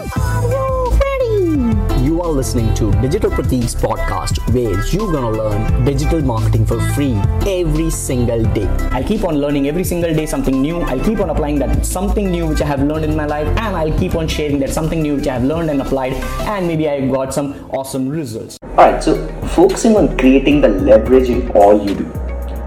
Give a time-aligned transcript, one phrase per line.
[0.00, 2.02] Are you ready?
[2.02, 7.12] You are listening to Digital Pratik's podcast where you're gonna learn digital marketing for free
[7.46, 8.66] every single day.
[8.92, 10.80] I'll keep on learning every single day something new.
[10.80, 13.76] I'll keep on applying that something new which I have learned in my life and
[13.76, 16.14] I'll keep on sharing that something new which I have learned and applied
[16.54, 18.56] and maybe I got some awesome results.
[18.78, 22.04] Alright, so focusing on creating the leverage in all you do.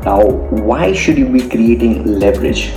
[0.06, 2.74] Now, why should you be creating leverage?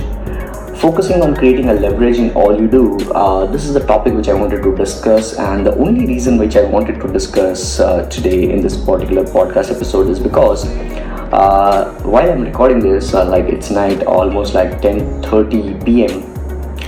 [0.81, 4.27] Focusing on creating a leverage in all you do uh, this is the topic which
[4.29, 8.51] i wanted to discuss and the only reason which i wanted to discuss uh, today
[8.51, 10.65] in this particular podcast episode is because
[11.33, 16.23] uh, while i'm recording this uh, like it's night almost like 10:30 p.m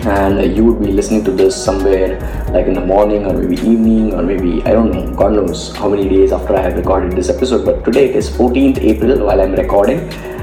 [0.08, 2.10] and you would be listening to this somewhere
[2.54, 5.90] like in the morning or maybe evening or maybe i don't know god knows how
[5.90, 9.42] many days after i have recorded this episode but today it is 14th april while
[9.42, 10.00] i'm recording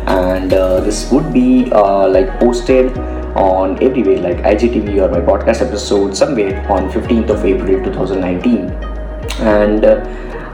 [0.07, 2.95] and uh, this would be uh, like posted
[3.37, 8.71] on everywhere like IGTV or my podcast episode somewhere on 15th of April 2019
[9.41, 10.03] and uh,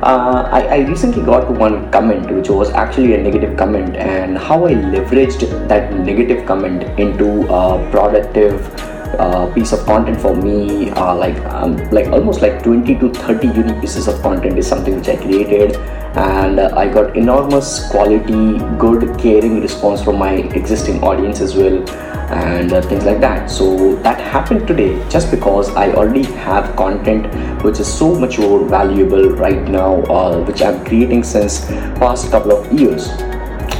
[0.02, 4.66] uh, I, I, recently got one comment which was actually a negative comment and how
[4.66, 11.14] I leveraged that negative comment into a productive uh, piece of content for me uh,
[11.14, 15.08] like um, like almost like 20 to 30 unique pieces of content is something which
[15.08, 15.76] I created.
[16.14, 21.88] And uh, I got enormous quality good caring response from my existing audience as well
[22.32, 23.50] and uh, things like that.
[23.50, 27.26] So that happened today just because i already have content
[27.62, 31.60] which is so much more valuable right now uh, which i'm creating since
[32.00, 33.10] past couple of years.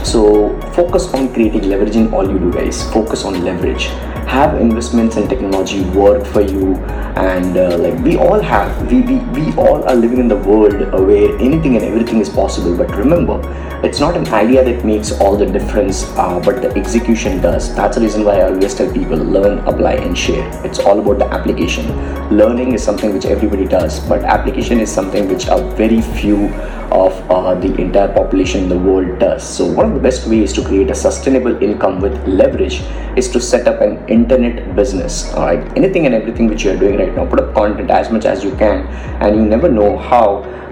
[0.05, 2.83] So focus on creating leveraging all you do guys.
[2.93, 3.87] Focus on leverage
[4.33, 6.75] have investments and technology work for you
[7.23, 10.79] and uh, like we all have we, we we all are living in the world
[11.09, 12.75] where anything and everything is possible.
[12.75, 13.37] But remember
[13.85, 17.75] it's not an idea that makes all the difference uh, but the execution does.
[17.75, 20.49] That's the reason why i always tell people learn apply and share.
[20.65, 21.93] It's all about the application.
[22.35, 26.49] Learning is something which everybody does but application is something which a very few
[26.93, 29.43] of uh, the entire population in the world does.
[29.43, 32.83] So one of the best ways to create a sustainable income with leverage
[33.17, 36.81] is to set up an internet business all right anything and everything which you are
[36.85, 38.87] doing right now put up content as much as you can
[39.23, 40.27] and you never know how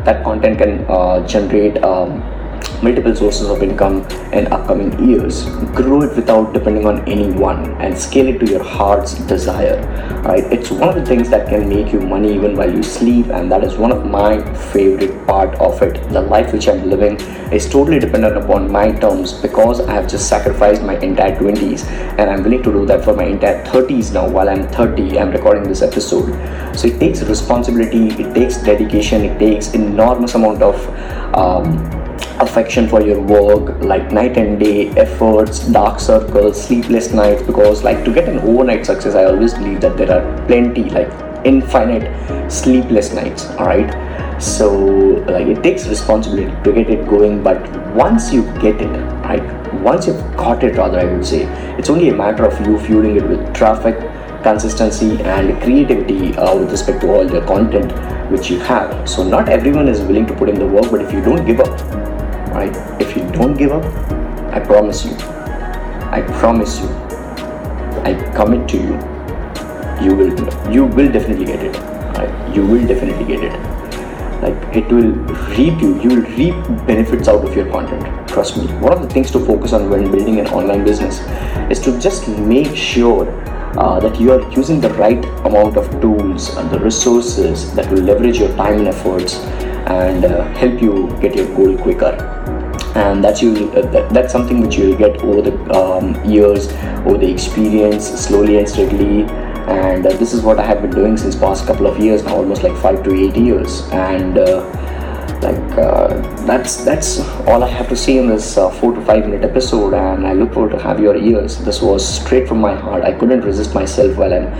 [0.09, 2.23] that content can uh, generate um,
[2.83, 4.03] multiple sources of income
[4.33, 5.45] in upcoming years.
[5.75, 9.81] Grow it without depending on anyone and scale it to your heart's desire.
[10.23, 10.45] Right?
[10.53, 13.51] It's one of the things that can make you money even while you sleep, and
[13.53, 14.43] that is one of my
[14.73, 16.03] favorite part of it.
[16.11, 17.21] The life which I'm living
[17.53, 21.85] is totally dependent upon my terms because I have just sacrificed my entire 20s
[22.19, 25.31] and I'm willing to do that for my entire 30s now while I'm 30 I'm
[25.33, 26.31] recording this episode
[26.77, 30.77] so it takes responsibility it takes dedication it takes enormous amount of
[31.35, 32.00] um,
[32.41, 38.05] affection for your work like night and day efforts dark circles sleepless nights because like
[38.05, 41.11] to get an overnight success i always believe that there are plenty like
[41.45, 42.07] infinite
[42.51, 43.91] sleepless nights all right
[44.43, 44.71] so
[45.35, 47.61] like it takes responsibility to get it going but
[47.95, 48.89] once you get it
[49.25, 51.43] right once you've got it rather i would say
[51.79, 53.99] it's only a matter of you fueling it with traffic
[54.43, 57.93] consistency and creativity uh, with respect to all the content
[58.31, 59.09] which you have.
[59.09, 61.61] So not everyone is willing to put in the work but if you don't give
[61.61, 62.20] up
[62.51, 62.75] right?
[63.01, 63.85] If you don't give up
[64.53, 65.13] i promise you
[66.11, 66.89] i promise you
[68.03, 68.99] i commit to you
[70.03, 71.77] you will you will definitely get it.
[72.17, 72.57] Right?
[72.57, 73.53] You will definitely get it.
[74.43, 75.13] Like it will
[75.57, 78.29] reap you you will reap benefits out of your content.
[78.29, 78.67] Trust me.
[78.79, 81.21] One of the things to focus on when building an online business
[81.71, 83.29] is to just make sure
[83.79, 88.03] uh, that you are using the right amount of tools and the resources that will
[88.03, 89.35] leverage your time and efforts
[89.87, 92.15] and uh, help you get your goal quicker.
[92.95, 96.69] And that's you uh, that, that's something which you'll get over the um, years
[97.07, 99.23] over the experience slowly and steadily.
[99.71, 102.37] And uh, this is what i have been doing since past couple of years now
[102.37, 103.83] almost like five to eight years.
[103.93, 104.67] And uh,
[105.43, 106.09] like uh,
[106.45, 109.95] that's that's all i have to say in this uh, four to five minute episode.
[109.95, 111.59] And i look forward to have your ears.
[111.59, 113.05] This was straight from my heart.
[113.05, 114.53] I couldn't resist myself while i'm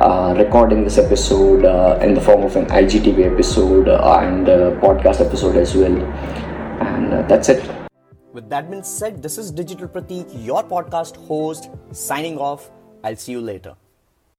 [0.00, 4.46] uh, recording this episode uh, in the form of an IGTV episode uh, and
[4.80, 5.96] podcast episode as well.
[6.82, 7.70] And uh, that's it.
[8.32, 12.70] With that being said, this is Digital Pratik, your podcast host, signing off.
[13.02, 13.74] I'll see you later.